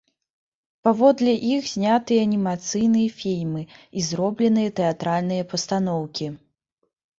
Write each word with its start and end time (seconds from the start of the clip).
Паводле 0.85 1.33
іх 1.55 1.67
знятыя 1.73 2.23
анімацыйныя 2.29 3.09
фільмы 3.19 3.61
і 3.67 3.99
зробленыя 4.09 4.75
тэатральныя 4.83 5.49
пастаноўкі. 5.55 6.35